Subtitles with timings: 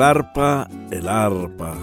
[0.00, 1.74] Zarpa el arpa,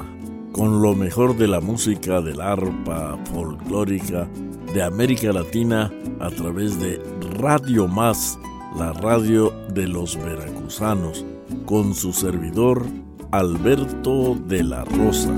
[0.51, 4.27] con lo mejor de la música del arpa folclórica
[4.73, 6.99] de América Latina a través de
[7.37, 8.39] Radio Más,
[8.75, 11.23] la radio de los veracruzanos,
[11.67, 12.87] con su servidor
[13.29, 15.31] Alberto de la Rosa.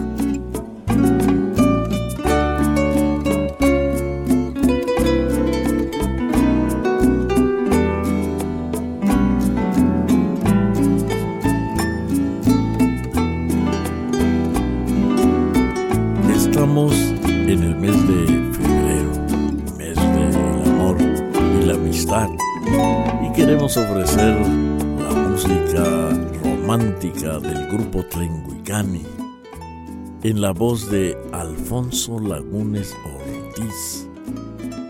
[25.42, 26.10] Música
[26.44, 29.04] romántica del grupo Tlenguicani
[30.24, 34.10] en la voz de Alfonso Lagunes Ortiz,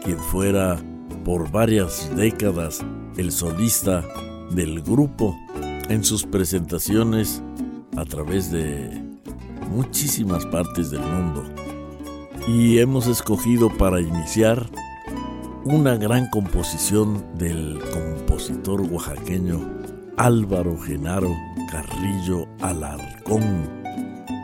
[0.04, 0.82] quien fuera
[1.24, 2.84] por varias décadas
[3.18, 4.04] el solista
[4.50, 5.38] del grupo
[5.88, 7.44] en sus presentaciones
[7.96, 9.04] a través de
[9.70, 11.44] muchísimas partes del mundo.
[12.48, 14.68] Y hemos escogido para iniciar
[15.64, 19.79] una gran composición del compositor oaxaqueño
[20.20, 21.34] Álvaro Genaro
[21.72, 23.70] Carrillo Alarcón,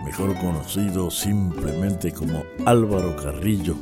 [0.06, 3.76] mejor conocido simplemente como Álvaro Carrillo,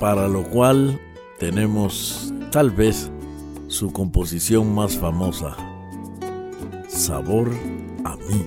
[0.00, 0.98] para lo cual
[1.38, 3.12] tenemos tal vez
[3.66, 5.54] su composición más famosa,
[6.88, 7.50] Sabor
[8.06, 8.46] a mí.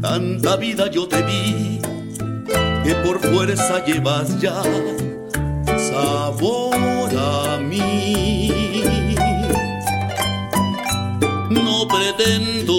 [0.00, 1.80] Tanta vida yo te vi
[2.84, 4.62] que por fuerza llevas ya
[5.90, 9.14] sabor a mí.
[11.50, 12.74] No pretendo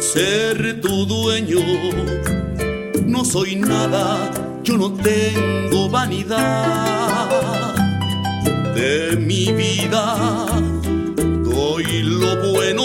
[0.00, 1.60] ser tu dueño,
[3.04, 4.30] no soy nada,
[4.62, 7.74] yo no tengo vanidad
[8.74, 10.46] de mi vida
[11.54, 12.84] doy lo bueno.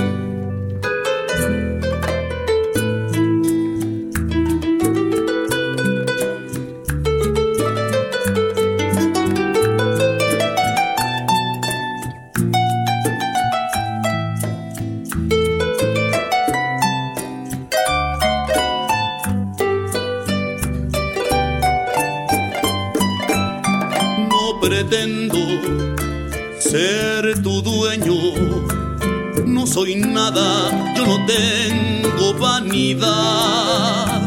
[29.71, 34.21] Soy nada, yo no tengo vanidad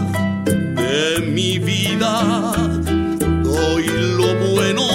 [0.46, 2.54] de mi vida.
[3.42, 3.86] Doy
[4.16, 4.86] lo bueno,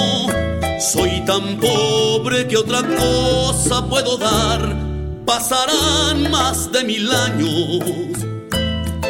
[0.80, 4.76] soy tan pobre que otra cosa puedo dar,
[5.24, 7.84] pasarán más de mil años,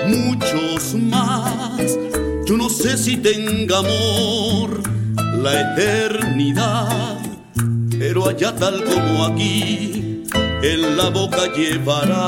[0.08, 1.98] muchos más.
[2.46, 4.82] Yo no sé si tenga amor
[5.42, 7.18] la eternidad,
[7.98, 10.09] pero allá tal como aquí,
[10.62, 12.20] en la boca llevarás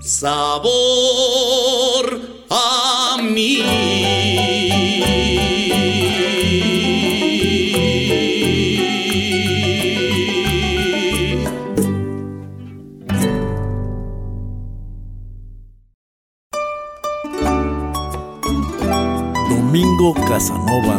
[0.00, 0.86] sabor
[2.50, 3.62] a mí.
[19.48, 20.98] Domingo Casanova,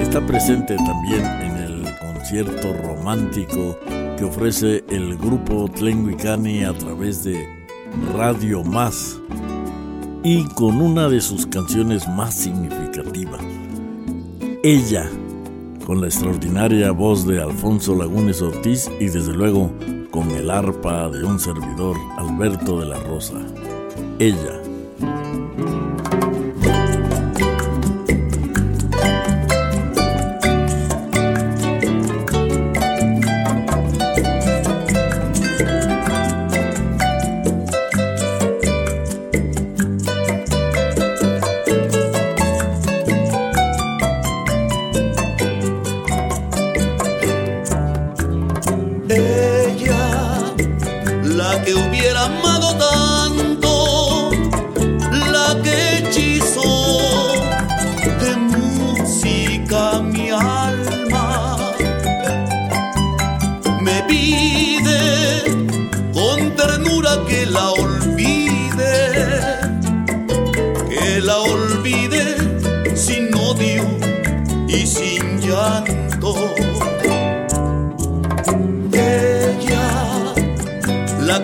[0.00, 3.78] Está presente también en el concierto romántico
[4.16, 7.46] que ofrece el grupo Tlenguicani a través de
[8.14, 9.18] Radio Más
[10.22, 13.40] y con una de sus canciones más significativas,
[14.62, 15.10] Ella
[15.84, 19.72] con la extraordinaria voz de Alfonso Lagunes Ortiz y desde luego
[20.10, 23.40] con el arpa de un servidor, Alberto de la Rosa.
[24.18, 24.61] Ella.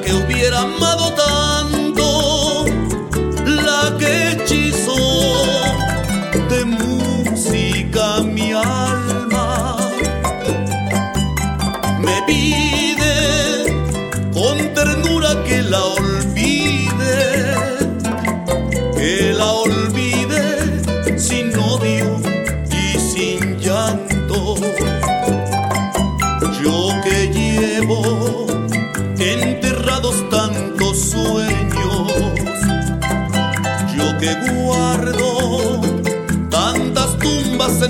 [0.02, 0.88] que hubiera más.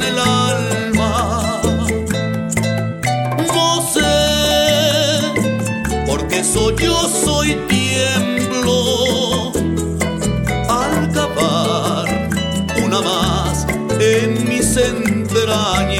[0.02, 1.60] el alma.
[3.54, 5.32] No sé,
[6.06, 9.52] porque soy yo, soy tiemblo.
[10.68, 12.28] Al acabar
[12.84, 13.66] una más
[14.00, 15.97] en mis entrañas.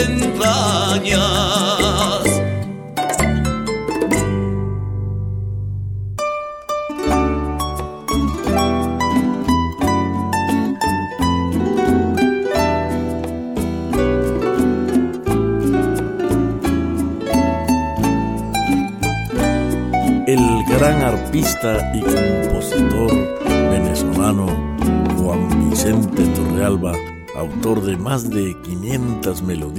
[0.00, 1.47] Y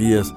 [0.00, 0.34] melodías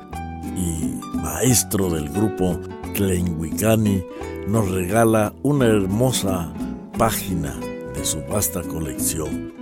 [0.57, 2.59] y maestro del grupo
[2.93, 4.03] Tlenguicani,
[4.47, 6.53] nos regala una hermosa
[6.97, 7.57] página
[7.95, 9.53] de su vasta colección,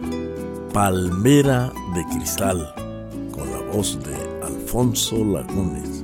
[0.74, 2.74] Palmera de Cristal,
[3.32, 6.04] con la voz de Alfonso Lagunes.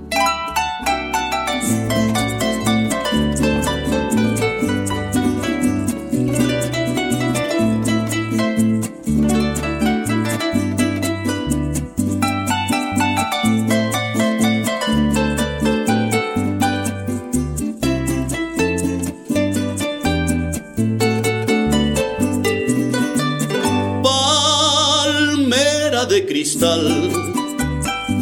[26.57, 27.11] Cristal,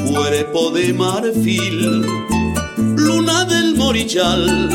[0.10, 2.06] cuerpo de marfil,
[2.98, 4.70] luna del morichal,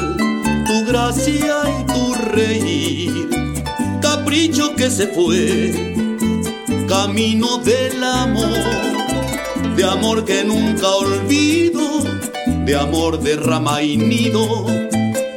[0.67, 3.29] tu gracia y tu reír,
[4.01, 6.07] capricho que se fue,
[6.89, 12.03] camino del amor, de amor que nunca olvido,
[12.65, 14.65] de amor de rama y nido,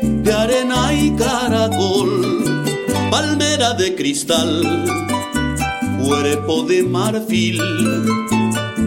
[0.01, 2.71] de arena y caracol,
[3.11, 5.03] palmera de cristal
[6.03, 7.57] cuerpo de marfil,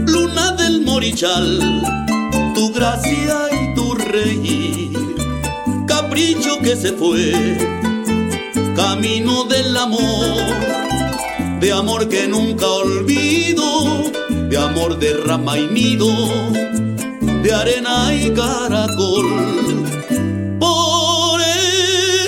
[0.07, 1.83] luna del morichal,
[2.55, 4.93] tu gracia y tu reír,
[5.87, 7.33] capricho que se fue,
[8.75, 10.37] camino del amor,
[11.59, 14.11] de amor que nunca olvido,
[14.51, 16.11] de amor de rama y nido,
[17.43, 19.27] de arena y caracol.
[20.61, 21.41] Por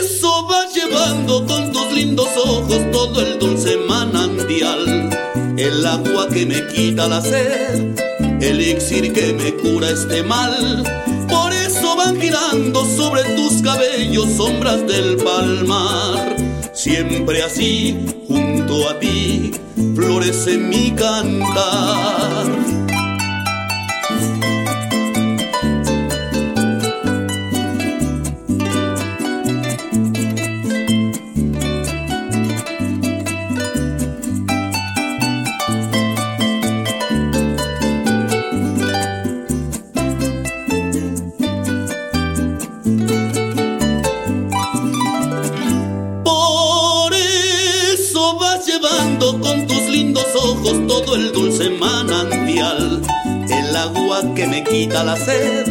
[0.01, 3.28] eso vas llevando con tus lindos ojos todo el
[5.69, 7.95] el agua que me quita la sed,
[8.41, 10.83] el elixir que me cura este mal.
[11.29, 16.37] Por eso van girando sobre tus cabellos sombras del palmar.
[16.73, 19.53] Siempre así, junto a ti,
[19.95, 22.47] florece mi cantar.
[54.79, 55.67] Quita la sed,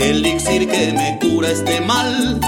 [0.00, 2.40] el elixir que me cura este mal.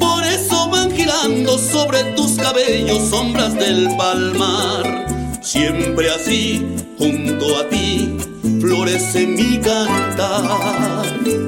[0.00, 5.06] Por eso van girando sobre tus cabellos sombras del palmar.
[5.42, 6.66] Siempre así,
[6.96, 8.16] junto a ti,
[8.60, 11.41] florece mi cantar.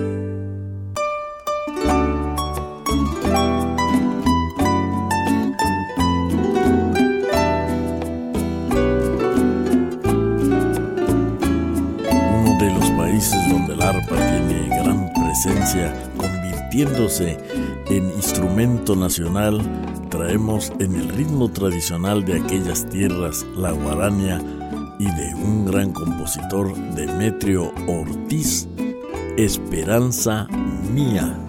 [16.16, 17.38] Convirtiéndose
[17.90, 19.60] en instrumento nacional,
[20.10, 24.40] traemos en el ritmo tradicional de aquellas tierras la guarania
[24.98, 28.68] y de un gran compositor Demetrio Ortiz,
[29.36, 30.46] Esperanza
[30.92, 31.43] Mía.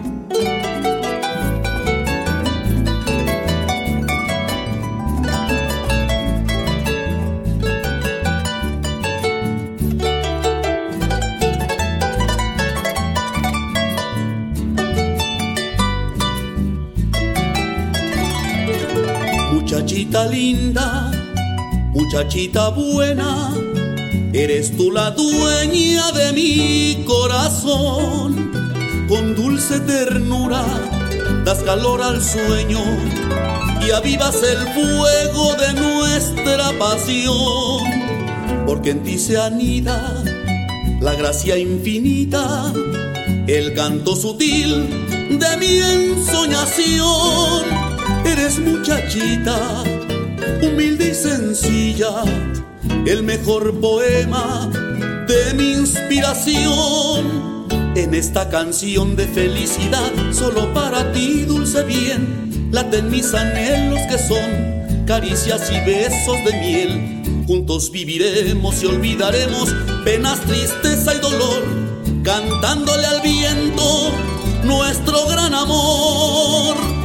[20.24, 21.12] Linda,
[21.92, 23.52] muchachita buena,
[24.32, 28.50] eres tú la dueña de mi corazón.
[29.08, 30.64] Con dulce ternura
[31.44, 32.80] das calor al sueño
[33.86, 37.84] y avivas el fuego de nuestra pasión.
[38.66, 40.24] Porque en ti se anida
[41.00, 42.72] la gracia infinita,
[43.46, 44.88] el canto sutil
[45.38, 47.64] de mi ensoñación.
[48.24, 49.84] Eres muchachita
[50.62, 52.22] humilde y sencilla,
[53.06, 54.70] el mejor poema
[55.26, 57.66] de mi inspiración.
[57.94, 65.04] En esta canción de felicidad, solo para ti, dulce bien, laten mis anhelos que son
[65.06, 67.44] caricias y besos de miel.
[67.46, 71.62] Juntos viviremos y olvidaremos penas, tristeza y dolor,
[72.22, 74.10] cantándole al viento
[74.64, 76.95] nuestro gran amor.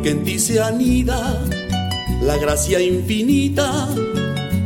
[0.00, 1.44] Porque en ti se anida
[2.22, 3.86] la gracia infinita,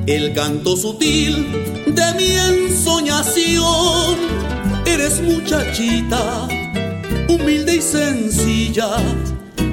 [0.07, 1.45] el canto sutil
[1.87, 4.17] de mi ensoñación.
[4.87, 6.47] Eres muchachita,
[7.29, 8.91] humilde y sencilla,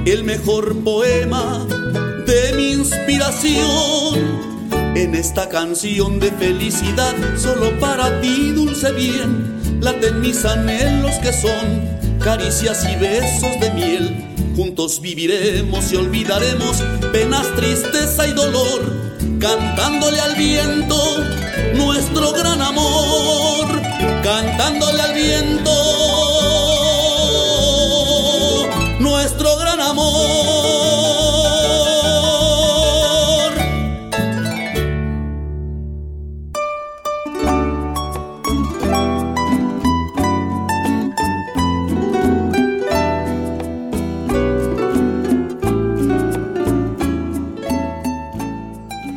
[0.06, 1.64] el mejor poema
[2.26, 4.18] de mi inspiración.
[4.96, 12.20] En esta canción de felicidad, solo para ti, dulce bien, laten mis anhelos que son
[12.20, 14.31] caricias y besos de miel
[14.62, 18.94] Juntos viviremos y olvidaremos penas, tristeza y dolor,
[19.40, 20.96] cantándole al viento
[21.74, 23.82] nuestro gran amor,
[24.22, 25.72] cantándole al viento
[29.00, 30.51] nuestro gran amor.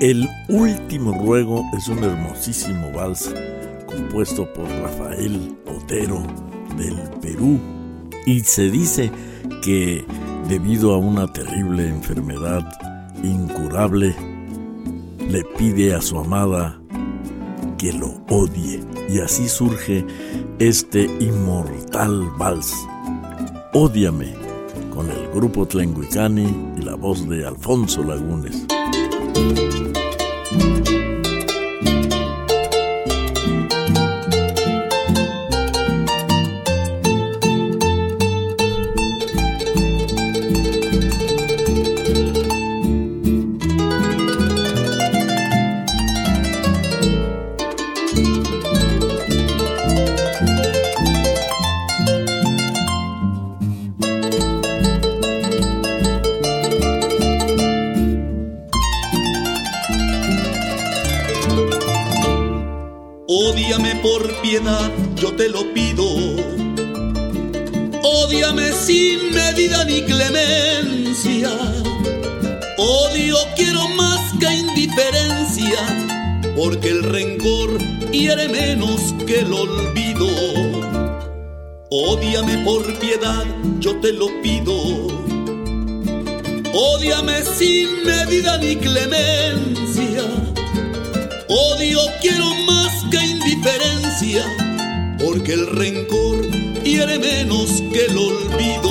[0.04, 3.34] El último ruego es un hermosísimo vals
[3.86, 6.22] compuesto por Rafael Otero
[6.76, 7.58] del Perú
[8.26, 9.10] y se dice
[9.62, 10.04] que
[10.46, 12.70] debido a una terrible enfermedad
[13.22, 14.14] incurable
[15.26, 16.78] le pide a su amada
[17.78, 20.04] que lo odie y así surge
[20.58, 22.74] este inmortal vals.
[23.72, 24.34] Ódiame
[24.94, 28.66] con el grupo Tlenguicani y la voz de Alfonso Lagunes.
[30.56, 31.03] Thank you.
[65.36, 66.04] Te lo pido.
[68.02, 71.50] Ódiame sin medida ni clemencia.
[72.78, 75.80] Odio quiero más que indiferencia,
[76.56, 77.78] porque el rencor
[78.12, 80.28] hiere menos que el olvido.
[81.90, 83.44] Ódiame por piedad,
[83.80, 84.74] yo te lo pido.
[86.72, 90.22] Ódiame sin medida ni clemencia.
[91.48, 94.73] Odio quiero más que indiferencia
[95.24, 96.50] porque el rencor
[96.82, 98.90] hiere menos que el olvido.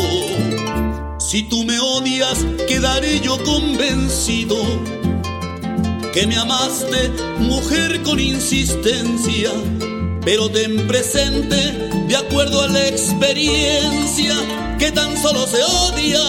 [1.19, 4.57] Si tú me odias, quedaré yo convencido
[6.11, 9.51] que me amaste, mujer con insistencia,
[10.23, 11.55] pero ten presente,
[12.07, 14.35] de acuerdo a la experiencia,
[14.77, 16.21] que tan solo se odia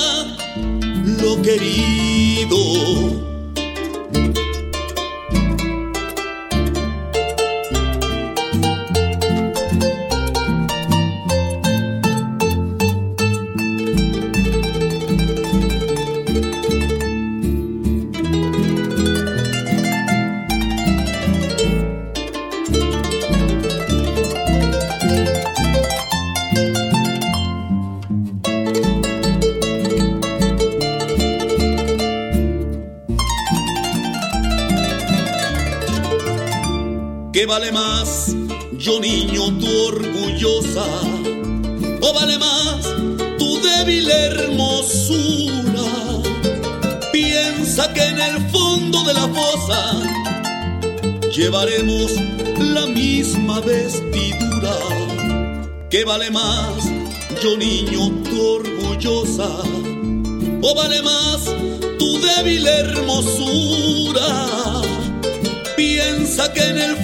[1.22, 3.33] lo querido.
[37.54, 38.34] Vale más,
[38.72, 40.86] yo niño, tu orgullosa?
[42.02, 42.82] ¿O vale más
[43.38, 45.88] tu débil hermosura?
[47.12, 49.80] Piensa que en el fondo de la fosa
[51.30, 52.10] llevaremos
[52.58, 54.76] la misma vestidura.
[55.90, 56.90] ¿Qué vale más,
[57.40, 59.50] yo niño, tu orgullosa?
[60.60, 61.44] ¿O vale más
[62.00, 64.28] tu débil hermosura?
[65.76, 67.03] Piensa que en el fondo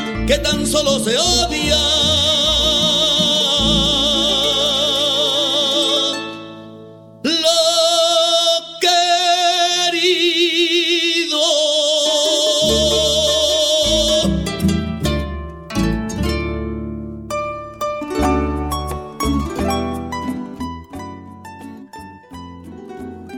[0.27, 1.77] que tan solo se odia.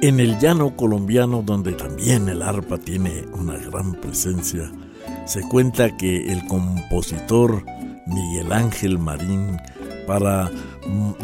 [0.01, 4.69] En el llano colombiano, donde también el arpa tiene una gran presencia,
[5.25, 7.65] se cuenta que el compositor
[8.05, 9.57] Miguel Ángel Marín,
[10.07, 10.51] para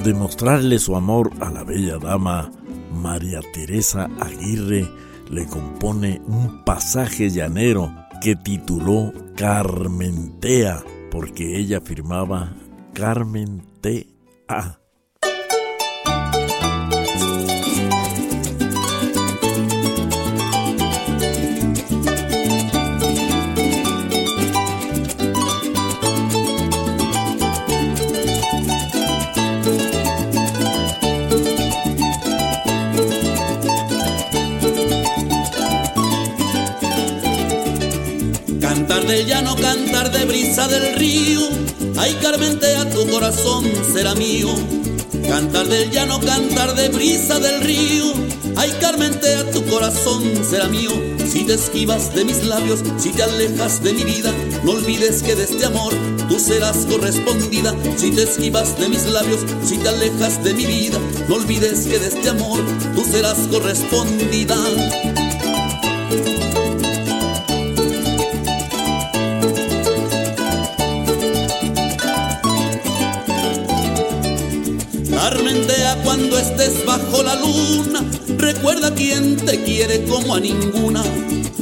[0.03, 2.51] demostrarle su amor a la bella dama
[2.93, 4.87] María Teresa Aguirre,
[5.29, 12.53] le compone un pasaje llanero que tituló Carmentea, porque ella firmaba
[12.93, 14.79] Carmen T.A.
[38.97, 41.41] de llano, cantar de brisa del río.
[41.97, 44.49] Ay, Carmentea, tu corazón será mío.
[45.27, 48.05] Cantar del llano, cantar de brisa del río.
[48.55, 50.89] Ay, Carmentea, tu corazón será mío.
[51.31, 55.35] Si te esquivas de mis labios, si te alejas de mi vida, no olvides que
[55.35, 55.93] de este amor
[56.27, 57.75] tú serás correspondida.
[57.95, 60.97] Si te esquivas de mis labios, si te alejas de mi vida,
[61.27, 62.59] no olvides que de este amor
[62.95, 64.55] tú serás correspondida.
[77.09, 78.03] Bajo la luna,
[78.37, 81.03] recuerda quien te quiere como a ninguna.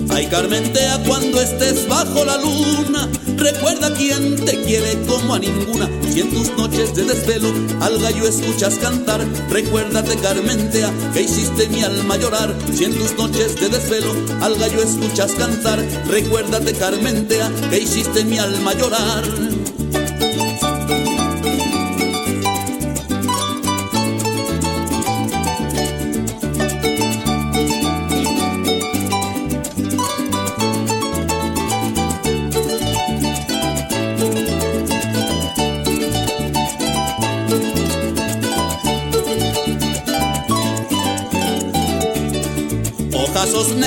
[0.10, 3.08] Ay, Carmentea cuando estés bajo la luna,
[3.38, 5.90] recuerda quien te quiere como a ninguna.
[6.12, 11.82] Si en tus noches de desvelo al gallo escuchas cantar, recuérdate Carmentea que hiciste mi
[11.82, 12.54] alma llorar.
[12.76, 15.80] Si en tus noches de desvelo al gallo escuchas cantar,
[16.10, 19.57] recuérdate Carmentea que hiciste mi alma llorar.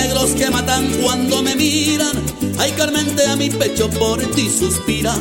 [0.01, 2.15] Negros que matan cuando me miran.
[2.57, 5.13] Ay, Carmente a mi pecho por ti suspira.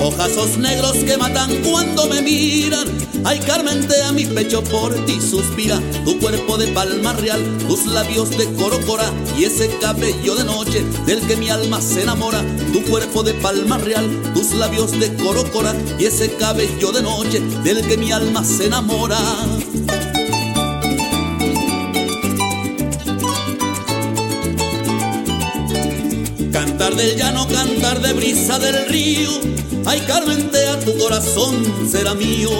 [0.00, 2.86] Ojazos negros que matan cuando me miran.
[3.24, 5.80] Ay, Carmente a mi pecho por ti suspira.
[6.04, 11.20] Tu cuerpo de palma real, tus labios de corocora y ese cabello de noche del
[11.26, 12.44] que mi alma se enamora.
[12.72, 17.84] Tu cuerpo de palma real, tus labios de corocora y ese cabello de noche del
[17.86, 19.18] que mi alma se enamora.
[26.96, 29.30] Del llano, cantar de brisa del río.
[29.84, 32.50] Ay, Carmentea, tu corazón será mío.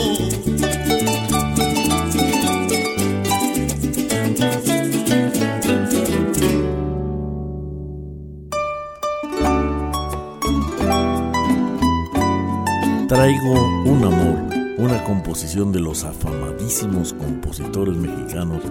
[13.09, 13.53] Traigo
[13.85, 18.63] un amor, una composición de los afamadísimos compositores mexicanos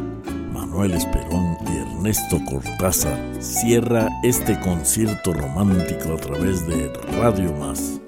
[0.74, 8.03] Manuel Esperón y Ernesto Cortázar cierra este concierto romántico a través de Radio Más.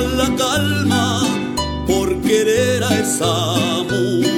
[0.00, 1.22] La calma
[1.86, 4.37] por querer a esa mujer.